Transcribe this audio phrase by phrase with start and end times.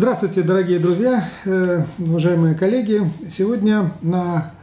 [0.00, 3.02] Здравствуйте, дорогие друзья, э, уважаемые коллеги.
[3.36, 4.54] Сегодня на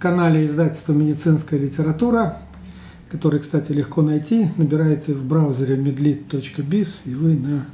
[0.00, 2.38] канале издательства «Медицинская литература»,
[3.08, 7.66] который, кстати, легко найти, набираете в браузере medlit.biz и вы на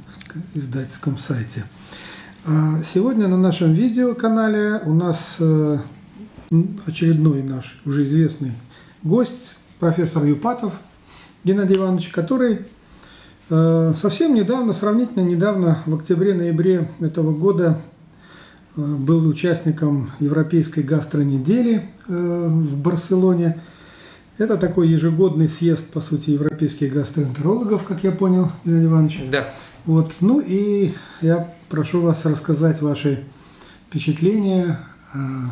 [0.53, 1.63] издательском сайте.
[2.45, 5.79] А сегодня на нашем видеоканале у нас э,
[6.85, 8.51] очередной наш уже известный
[9.01, 10.79] гость, профессор Юпатов
[11.43, 12.67] Геннадий Иванович, который
[13.51, 17.81] совсем недавно, сравнительно недавно, в октябре-ноябре этого года
[18.77, 23.59] э, был участником Европейской гастронедели э, в Барселоне.
[24.37, 29.23] Это такой ежегодный съезд, по сути, европейских гастроэнтерологов, как я понял, Геннадий Иванович.
[29.29, 29.47] Да.
[29.85, 33.23] Вот, ну и я прошу вас рассказать ваши
[33.87, 34.79] впечатления,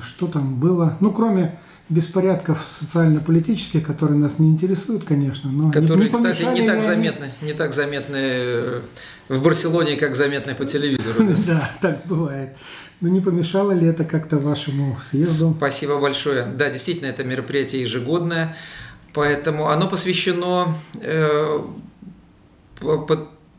[0.04, 0.96] что там было.
[1.02, 6.84] Ну, кроме беспорядков социально-политических, которые нас не интересуют, конечно, но которые, не, кстати, не так
[6.84, 8.82] заметны, не так заметны э,
[9.28, 11.28] в Барселоне, как заметны по телевизору.
[11.48, 12.52] Да, так бывает.
[13.02, 15.54] Но не помешало ли это как-то вашему съезду?
[15.58, 16.46] Спасибо большое.
[16.46, 18.56] Да, действительно, это мероприятие ежегодное,
[19.14, 21.60] поэтому оно посвящено э,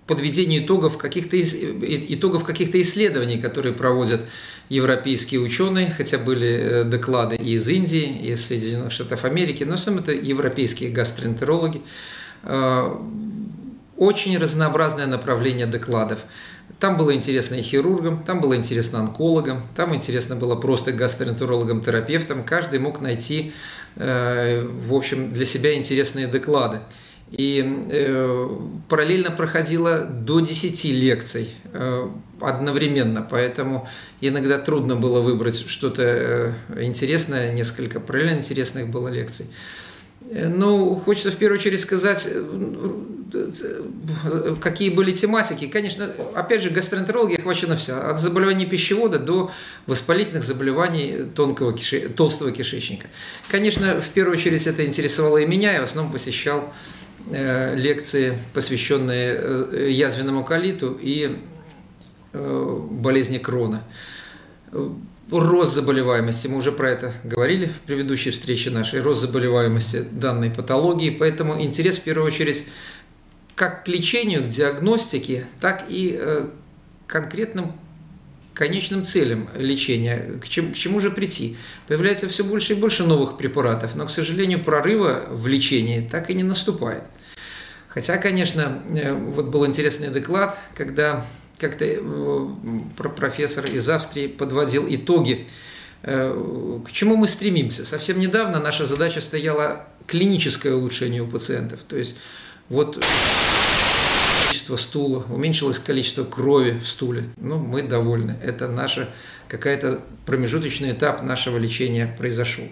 [0.07, 4.21] подведению итогов каких-то итогов каких-то исследований, которые проводят
[4.71, 9.73] европейские ученые, хотя были э, доклады и из Индии, и из Соединенных Штатов Америки, но
[9.73, 11.83] в основном это европейские гастроэнтерологи.
[12.45, 12.97] Э,
[13.97, 16.21] очень разнообразное направление докладов.
[16.79, 22.45] Там было интересно и хирургам, там было интересно онкологам, там интересно было просто гастроэнтерологам-терапевтам.
[22.45, 23.53] Каждый мог найти,
[23.97, 26.81] э, в общем, для себя интересные доклады.
[27.31, 28.49] И э,
[28.89, 32.09] параллельно проходило до 10 лекций э,
[32.41, 33.89] одновременно, поэтому
[34.21, 39.47] иногда трудно было выбрать что-то э, интересное, несколько параллельно интересных было лекций.
[40.29, 42.95] Э, ну, хочется в первую очередь сказать, э,
[44.61, 45.67] какие были тематики.
[45.67, 49.51] Конечно, опять же, гастроэнтерология охвачена вся, от заболеваний пищевода до
[49.87, 52.09] воспалительных заболеваний тонкого киши...
[52.09, 53.07] толстого кишечника.
[53.49, 56.73] Конечно, в первую очередь это интересовало и меня, я в основном посещал
[57.29, 61.37] Э, лекции, посвященные э, язвенному колиту и
[62.33, 63.85] э, болезни крона.
[65.31, 71.11] Рост заболеваемости, мы уже про это говорили в предыдущей встрече нашей, рост заболеваемости данной патологии,
[71.11, 72.65] поэтому интерес в первую очередь
[73.61, 76.19] как к лечению, к диагностике, так и
[77.07, 77.75] конкретным
[78.55, 81.57] конечным целям лечения, к чему, к чему же прийти.
[81.87, 86.35] Появляется все больше и больше новых препаратов, но, к сожалению, прорыва в лечении так и
[86.35, 87.03] не наступает.
[87.89, 91.25] Хотя, конечно, э, вот был интересный доклад, когда
[91.59, 92.49] как-то э,
[92.97, 95.49] профессор из Австрии подводил итоги,
[96.03, 97.85] э, к чему мы стремимся.
[97.85, 101.81] Совсем недавно наша задача стояла клиническое улучшение у пациентов.
[101.89, 102.17] То есть
[102.71, 103.05] вот
[104.61, 107.25] количество стула, уменьшилось количество крови в стуле.
[107.37, 108.37] Ну, мы довольны.
[108.43, 109.13] Это наша
[109.49, 112.65] какая-то промежуточный этап нашего лечения произошел.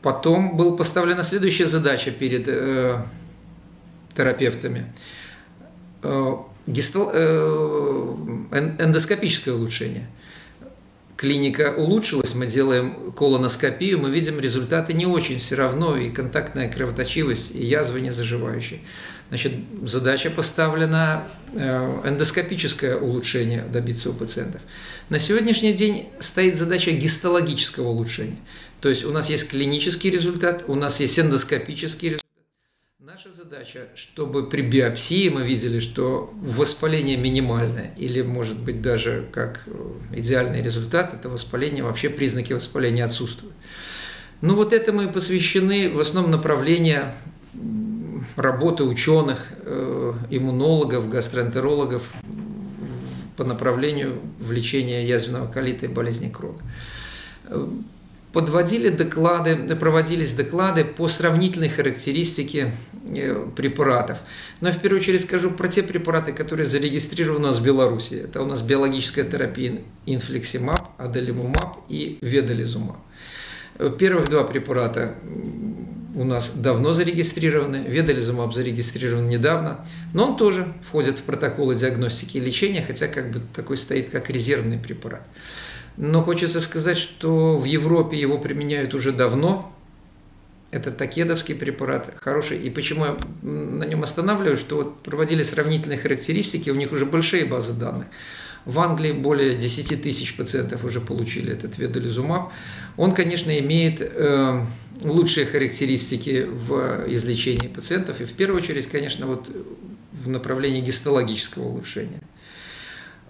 [0.00, 3.02] Потом была поставлена следующая задача перед э,
[4.14, 4.92] терапевтами.
[6.04, 6.36] Э,
[6.68, 8.14] гистол, э,
[8.78, 10.08] эндоскопическое улучшение–
[11.18, 17.50] клиника улучшилась, мы делаем колоноскопию, мы видим результаты не очень все равно, и контактная кровоточивость,
[17.50, 18.78] и язвы не заживающие.
[19.28, 19.52] Значит,
[19.82, 24.60] задача поставлена э, эндоскопическое улучшение добиться у пациентов.
[25.08, 28.38] На сегодняшний день стоит задача гистологического улучшения.
[28.80, 32.27] То есть у нас есть клинический результат, у нас есть эндоскопический результат,
[33.18, 39.64] Наша задача, чтобы при биопсии мы видели, что воспаление минимальное, или, может быть, даже как
[39.66, 39.72] э,
[40.14, 43.56] идеальный результат, это воспаление, вообще признаки воспаления отсутствуют.
[44.40, 47.12] Ну вот это мы посвящены в основном направления
[48.36, 52.08] работы ученых, э, иммунологов, гастроэнтерологов
[53.36, 56.60] по направлению в лечение язвенного колита и болезни крови
[58.38, 62.72] подводили доклады, проводились доклады по сравнительной характеристике
[63.08, 64.18] э, препаратов.
[64.60, 68.14] Но в первую очередь скажу про те препараты, которые зарегистрированы у нас в Беларуси.
[68.14, 72.98] Это у нас биологическая терапия инфлексимаб, аделимумаб и ведализумаб.
[73.98, 75.16] Первых два препарата
[76.14, 79.84] у нас давно зарегистрированы, ведализумаб зарегистрирован недавно,
[80.14, 84.30] но он тоже входит в протоколы диагностики и лечения, хотя как бы такой стоит как
[84.30, 85.26] резервный препарат.
[85.98, 89.74] Но хочется сказать, что в Европе его применяют уже давно.
[90.70, 92.58] Это такедовский препарат, хороший.
[92.58, 97.44] И почему я на нем останавливаюсь, что вот проводили сравнительные характеристики, у них уже большие
[97.46, 98.06] базы данных.
[98.64, 102.52] В Англии более 10 тысяч пациентов уже получили этот ведолизумаб.
[102.96, 104.64] Он, конечно, имеет э,
[105.02, 108.20] лучшие характеристики в излечении пациентов.
[108.20, 109.50] И в первую очередь, конечно, вот
[110.12, 112.20] в направлении гистологического улучшения.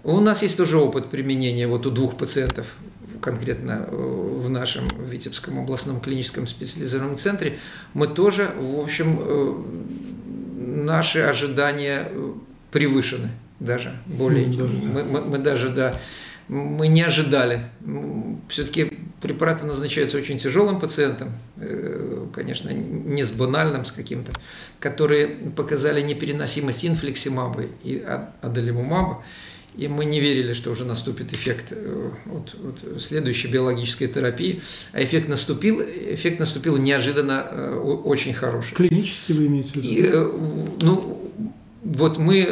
[0.03, 2.67] У нас есть тоже опыт применения вот у двух пациентов
[3.21, 7.59] конкретно э, в нашем Витебском областном клиническом специализированном центре,
[7.93, 9.55] мы тоже, в общем, э,
[10.57, 12.33] наши ожидания э,
[12.71, 13.29] превышены
[13.59, 14.45] даже более.
[14.45, 15.95] Mm, даже, мы, мы, мы даже, да,
[16.47, 17.61] мы не ожидали.
[18.47, 21.33] Все-таки препараты назначаются очень тяжелым пациентам,
[22.33, 24.31] конечно, не с банальным, с каким-то,
[24.79, 28.03] которые показали непереносимость инфлексимаба и
[28.41, 29.23] адалимумаба.
[29.79, 34.61] И мы не верили, что уже наступит эффект э, от, от следующей биологической терапии.
[34.91, 38.75] А эффект наступил, эффект наступил неожиданно э, очень хороший.
[38.75, 39.87] Клинически вы имеете в виду?
[39.87, 40.31] И, э,
[40.81, 41.31] ну,
[41.81, 42.45] вот мы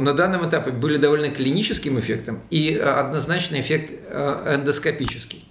[0.00, 3.92] на данном этапе были довольно клиническим эффектом и однозначный эффект
[4.46, 5.44] эндоскопический.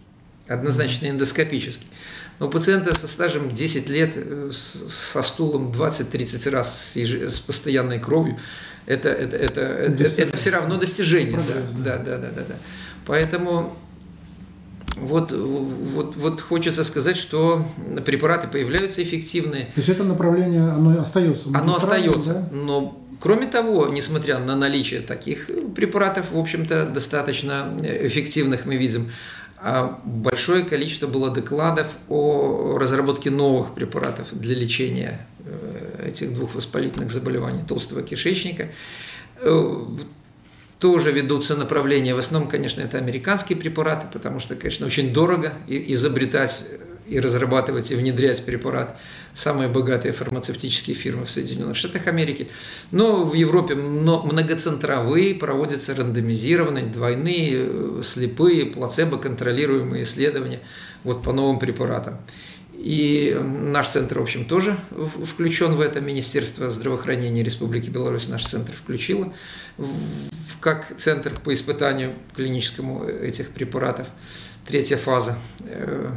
[0.48, 1.86] Однозначно эндоскопический.
[2.40, 4.18] Но у пациента со стажем 10 лет,
[4.52, 8.40] со стулом 20-30 раз с постоянной кровью,
[8.86, 11.38] это, это, это, это, это все равно достижение.
[11.38, 12.56] да, да, да, да, да, да.
[13.06, 13.76] Поэтому
[14.98, 17.66] вот, вот, вот хочется сказать, что
[18.06, 19.66] препараты появляются эффективные.
[19.66, 21.50] То есть это направление, оно остается?
[21.54, 22.50] Оно остается, да?
[22.52, 29.12] но Кроме того, несмотря на наличие таких препаратов, в общем-то, достаточно эффективных, мы видим,
[29.60, 35.71] а большое количество было докладов о разработке новых препаратов для лечения э,
[36.12, 38.70] этих двух воспалительных заболеваний толстого кишечника.
[39.40, 39.86] Э,
[40.80, 46.64] тоже ведутся направления, в основном, конечно, это американские препараты, потому что, конечно, очень дорого изобретать
[47.08, 48.98] и разрабатывать и внедрять препарат
[49.34, 52.50] самые богатые фармацевтические фирмы в Соединенных Штатах Америки.
[52.92, 60.60] Но в Европе многоцентровые проводятся рандомизированные, двойные, э, слепые, плацебо-контролируемые исследования
[61.04, 62.18] вот по новым препаратам.
[62.84, 64.78] И наш центр, в общем, тоже
[65.24, 66.02] включен в это.
[66.02, 69.32] Министерство здравоохранения Республики Беларусь наш центр включило
[70.60, 74.08] как центр по испытанию клиническому этих препаратов.
[74.66, 76.12] Третья фаза э,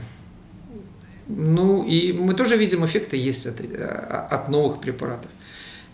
[1.26, 5.30] ну и мы тоже видим эффекты есть от, от новых препаратов.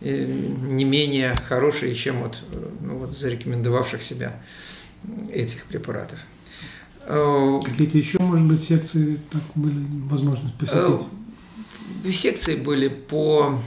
[0.00, 2.38] Не менее хорошие, чем от,
[2.80, 4.40] ну, вот, зарекомендовавших себя
[5.32, 6.18] этих препаратов.
[7.12, 11.06] Э, Какие-то еще, может быть, секции так были возможность посетить?
[12.04, 13.58] Э, секции были по,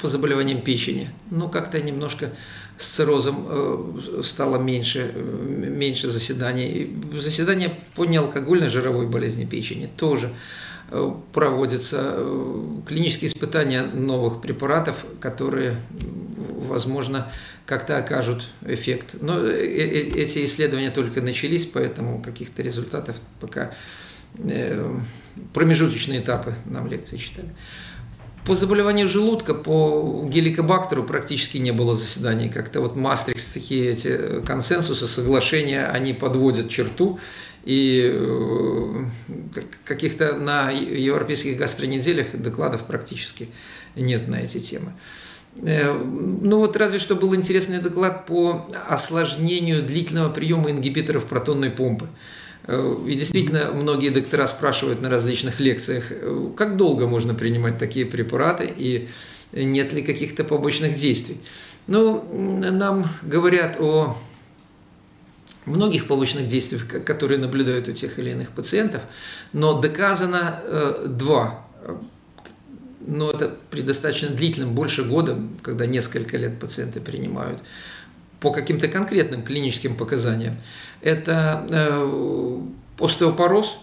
[0.00, 2.32] по заболеваниям печени, но как-то немножко
[2.76, 6.94] с циррозом э, стало меньше, э, меньше заседаний.
[7.14, 10.34] Заседания по неалкогольной жировой болезни печени тоже
[10.90, 12.18] э, проводятся
[12.86, 15.80] клинические испытания новых препаратов, которые,
[16.68, 17.32] возможно,
[17.64, 19.16] как-то окажут эффект.
[19.20, 23.72] Но эти исследования только начались, поэтому каких-то результатов пока
[25.54, 27.48] промежуточные этапы нам лекции читали.
[28.46, 32.48] По заболеванию желудка, по геликобактеру практически не было заседаний.
[32.48, 37.18] Как-то вот Мастрикс, такие эти э, консенсусы, соглашения, они подводят черту.
[37.64, 39.04] И э,
[39.84, 43.48] каких-то на европейских гастронеделях докладов практически
[43.96, 44.92] нет на эти темы.
[45.62, 52.08] Э, ну вот разве что был интересный доклад по осложнению длительного приема ингибиторов протонной помпы.
[52.68, 56.10] И действительно, многие доктора спрашивают на различных лекциях,
[56.56, 59.08] как долго можно принимать такие препараты и
[59.52, 61.40] нет ли каких-то побочных действий.
[61.86, 64.16] Ну, нам говорят о
[65.66, 69.02] многих побочных действиях, которые наблюдают у тех или иных пациентов,
[69.52, 71.66] но доказано э, два.
[73.00, 77.60] Но это при достаточно длительном, больше года, когда несколько лет пациенты принимают
[78.40, 80.56] по каким-то конкретным клиническим показаниям.
[81.00, 82.60] Это э,
[82.98, 83.78] остеопороз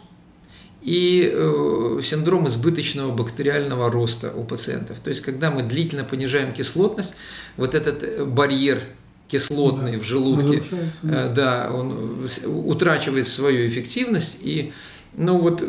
[0.82, 5.00] и э, синдром избыточного бактериального роста у пациентов.
[5.00, 7.16] То есть, когда мы длительно понижаем кислотность,
[7.58, 8.82] вот этот барьер
[9.28, 10.64] кислотный да, в желудке,
[11.02, 11.26] да.
[11.26, 14.74] Э, да, он утрачивает свою эффективность и
[15.16, 15.64] ну вот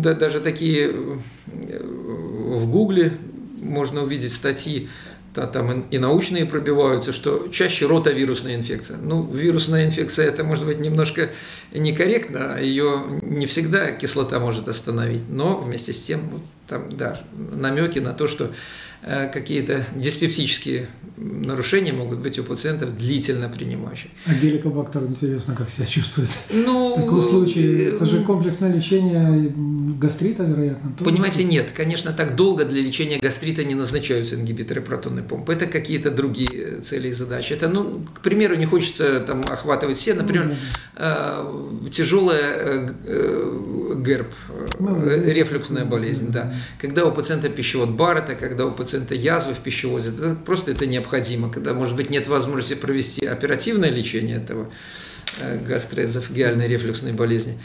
[0.00, 3.12] да, даже такие в Гугле
[3.60, 4.88] можно увидеть статьи
[5.36, 8.96] да, там и научные пробиваются, что чаще ротовирусная инфекция.
[8.96, 11.30] Ну, вирусная инфекция это может быть немножко
[11.72, 17.20] некорректно, ее не всегда кислота может остановить, но вместе с тем вот, там, да,
[17.52, 18.50] намеки на то, что
[19.02, 24.10] какие-то диспептические нарушения могут быть у пациентов длительно принимающих.
[24.26, 27.88] А геликобактер, интересно, как себя чувствует ну, в таком случае?
[27.94, 29.52] Это же комплексное лечение
[29.98, 30.92] гастрита, вероятно.
[30.98, 31.70] Понимаете, нет.
[31.74, 35.52] Конечно, так долго для лечения гастрита не назначаются ингибиторы протонной помпы.
[35.52, 37.52] Это какие-то другие цели и задачи.
[37.52, 40.14] Это, ну, к примеру, не хочется там охватывать все.
[40.14, 40.54] Например, ну.
[40.96, 41.44] Э,
[41.92, 44.32] тяжелая э, ГЭРБ,
[44.78, 46.54] э, рефлюксная болезнь, да.
[46.80, 51.50] Когда у пациента пищевод Баррета, когда у пациента язвы в пищеводе, это просто это необходимо,
[51.50, 54.70] когда, может быть, нет возможности провести оперативное лечение этого
[55.66, 57.58] гастроэзофагиальной рефлюксной болезни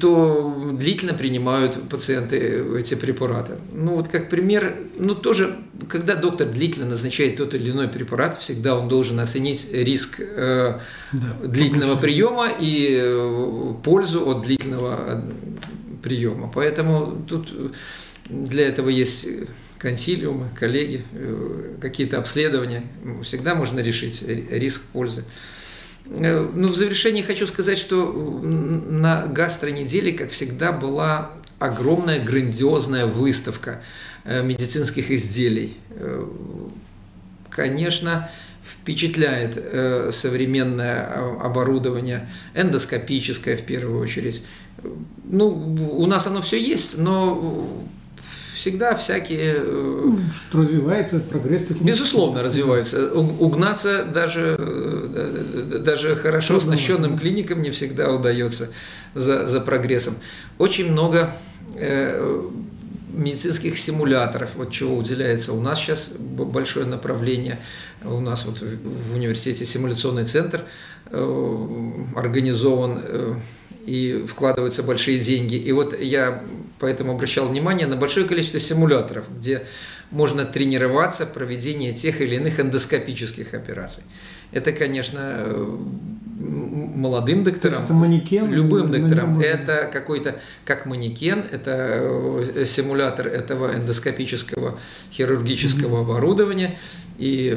[0.00, 3.54] то длительно принимают пациенты эти препараты.
[3.72, 8.78] Ну вот как пример, ну тоже, когда доктор длительно назначает тот или иной препарат, всегда
[8.78, 10.78] он должен оценить риск э,
[11.12, 15.22] да, длительного приема и э, пользу от длительного э,
[16.02, 16.50] приема.
[16.54, 17.52] Поэтому тут
[18.28, 19.26] для этого есть
[19.84, 22.84] консилиумы, коллеги, э, какие-то обследования.
[23.22, 25.24] Всегда можно решить риск пользы.
[26.06, 28.10] Э, ну, в завершении хочу сказать, что
[28.42, 33.82] на гастронеделе, как всегда, была огромная грандиозная выставка
[34.24, 35.76] э, медицинских изделий.
[37.50, 38.30] Конечно,
[38.64, 41.06] впечатляет современное
[41.40, 44.42] оборудование, эндоскопическое в первую очередь.
[45.24, 45.48] Ну,
[45.92, 47.86] у нас оно все есть, но
[48.64, 49.56] всегда всякие...
[49.58, 50.16] Э,
[50.50, 53.12] развивается прогресс Безусловно, развивается.
[53.12, 58.70] Угнаться даже, э, даже хорошо оснащенным клиникам не всегда удается
[59.12, 60.14] за, за прогрессом.
[60.56, 61.30] Очень много
[61.74, 62.42] э,
[63.12, 65.52] медицинских симуляторов, вот чего уделяется.
[65.52, 67.58] У нас сейчас большое направление,
[68.02, 70.62] у нас вот в университете симуляционный центр
[72.16, 73.02] организован
[73.84, 75.56] и вкладываются большие деньги.
[75.56, 76.42] И вот я
[76.78, 79.66] поэтому обращал внимание на большое количество симуляторов, где
[80.10, 84.02] можно тренироваться проведение тех или иных эндоскопических операций.
[84.52, 85.44] Это, конечно,
[86.38, 91.98] молодым докторам, это манекен, любым докторам, это какой-то, как манекен, это
[92.54, 94.78] э, симулятор этого эндоскопического
[95.12, 96.02] хирургического mm-hmm.
[96.02, 96.78] оборудования,
[97.18, 97.56] и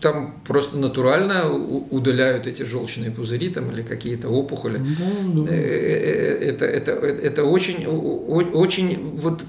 [0.00, 4.78] там просто натурально удаляют эти желчные пузыри там, или какие-то опухоли.
[4.78, 5.52] Да, да.
[5.52, 9.44] Э, э, это, это, это очень, очень, вот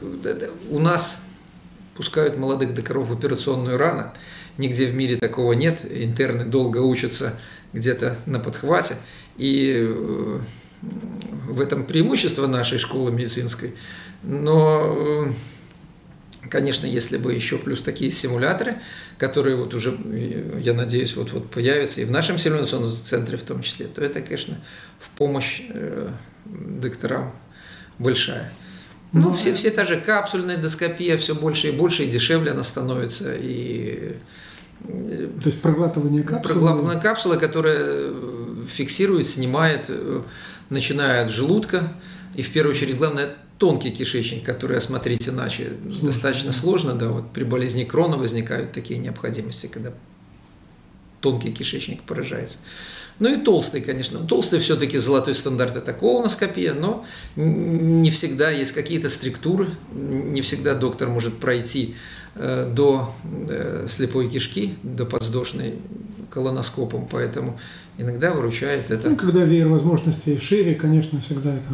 [0.70, 1.20] у нас
[1.96, 4.13] пускают молодых докторов в операционную рано,
[4.58, 7.39] нигде в мире такого нет, интерны долго учатся
[7.74, 8.96] где-то на подхвате,
[9.38, 10.39] и э,
[11.48, 13.75] в этом преимущество нашей школы медицинской,
[14.24, 15.27] но
[16.50, 18.82] Конечно, если бы еще плюс такие симуляторы,
[19.18, 19.98] которые вот уже,
[20.60, 24.58] я надеюсь, вот-вот появятся и в нашем симуляционном центре в том числе, то это, конечно,
[25.00, 26.10] в помощь э,
[26.46, 27.34] докторам
[28.00, 28.51] большая.
[29.12, 32.63] Ну, ну все, все та же капсульная эндоскопия, все больше и больше, и дешевле она
[32.63, 33.36] становится.
[33.36, 34.15] И,
[34.88, 36.53] э, то есть проглатывание капсулы?
[36.53, 38.13] Проглатывание капсулы, которая
[38.68, 40.22] фиксирует, снимает, э,
[40.70, 41.94] начиная от желудка,
[42.36, 47.32] и в первую очередь, главное, тонкий кишечник, который осмотреть иначе Слушай, достаточно сложно, да, вот
[47.32, 49.92] при болезни Крона возникают такие необходимости, когда
[51.20, 52.58] тонкий кишечник поражается.
[53.20, 54.20] Ну и толстый, конечно.
[54.20, 61.10] Толстый все-таки золотой стандарт это колоноскопия, но не всегда есть какие-то структуры, не всегда доктор
[61.10, 61.96] может пройти
[62.36, 63.13] э, до
[63.50, 65.75] э, слепой кишки, до подвздошной
[66.30, 67.60] колоноскопом, поэтому
[67.98, 69.10] иногда выручает это.
[69.10, 71.68] Ну, когда веер возможностей шире, конечно, всегда это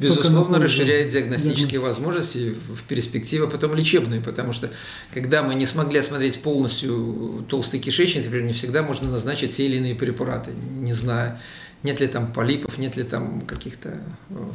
[0.00, 4.70] Безусловно, расширяет диагностические возможности в перспективе, а потом лечебные, потому что
[5.12, 9.76] когда мы не смогли осмотреть полностью толстый кишечник, например, не всегда можно назначить те или
[9.76, 11.40] иные препараты, не зная,
[11.82, 14.00] нет ли там полипов, нет ли там каких-то
[14.30, 14.50] э,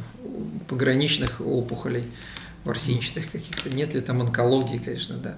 [0.68, 2.04] пограничных опухолей,
[2.64, 5.36] ворсинчатых каких-то, нет ли там онкологии, конечно, да.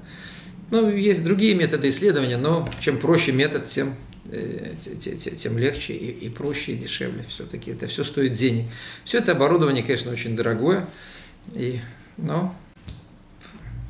[0.70, 3.94] Ну, есть другие методы исследования, но чем проще метод, тем
[5.36, 7.70] тем легче и, и проще, и дешевле все-таки.
[7.70, 8.66] Это все стоит денег.
[9.04, 10.88] Все это оборудование, конечно, очень дорогое,
[11.54, 11.80] и,
[12.16, 12.54] но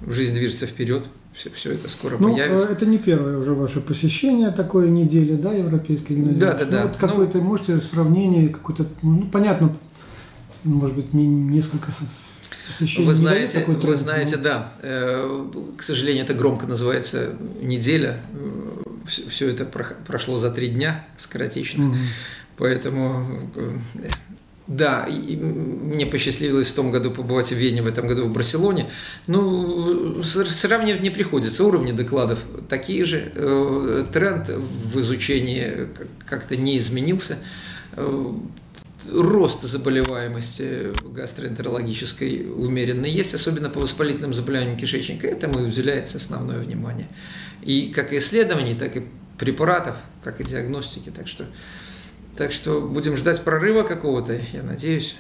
[0.07, 1.05] жизнь движется вперед.
[1.35, 2.69] Все, все это скоро ну, появится.
[2.69, 6.39] Это не первое уже ваше посещение такой недели, да, европейской гимназии?
[6.39, 6.83] Да, да, да.
[6.83, 9.77] Ну, вот какое-то, ну, можете сравнение, какое-то, ну, понятно,
[10.65, 11.93] может быть, не несколько
[12.99, 14.73] вы знаете, вы знаете, да.
[14.83, 15.45] Э,
[15.77, 18.21] к сожалению, это громко называется неделя
[19.07, 21.89] все это прошло за три дня скоротечно.
[21.89, 21.97] Угу.
[22.59, 23.77] Поэтому э,
[24.67, 28.91] да, и мне посчастливилось в том году побывать в Вене, в этом году в Барселоне.
[29.29, 31.65] Ну, сравнивать не приходится.
[31.65, 33.33] Уровни докладов такие же.
[33.37, 35.89] Э, тренд в изучении
[36.27, 37.39] как-то не изменился.
[39.13, 45.27] Рост заболеваемости гастроэнтерологической умеренный есть, особенно по воспалительным заболеваниям кишечника.
[45.27, 47.09] Этому и уделяется основное внимание.
[47.63, 49.07] И как исследований, так и
[49.39, 51.11] препаратов, как и диагностики.
[51.11, 51.47] Так что,
[52.37, 55.17] так что будем ждать прорыва какого-то, я надеюсь,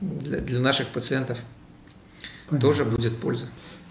[0.00, 1.38] для, для наших пациентов
[2.48, 2.68] Понятно.
[2.68, 3.46] тоже будет польза.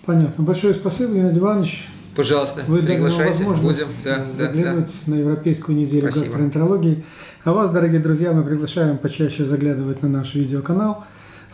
[0.06, 0.44] Понятно.
[0.44, 1.88] Большое спасибо, Геннадий Иванович.
[2.20, 3.88] Пожалуйста, Вы приглашайте, будем.
[4.04, 5.12] Да, заглянуть да, да.
[5.14, 6.26] на Европейскую неделю Спасибо.
[6.26, 7.06] гастроэнтерологии.
[7.46, 11.06] А вас, дорогие друзья, мы приглашаем почаще заглядывать на наш видеоканал.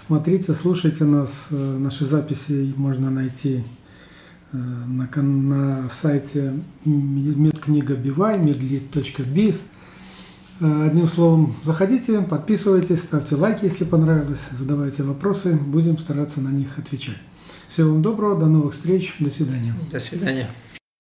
[0.07, 1.29] Смотрите, слушайте нас.
[1.51, 3.63] Э, наши записи можно найти
[4.53, 6.53] э, на, на сайте
[6.83, 9.57] медкнига Бивай, medlit.biz.
[10.61, 16.79] Э, одним словом, заходите, подписывайтесь, ставьте лайки, если понравилось, задавайте вопросы, будем стараться на них
[16.79, 17.19] отвечать.
[17.75, 19.73] Всего вам доброго, до новых встреч, до свидания.
[19.91, 20.47] До свидания.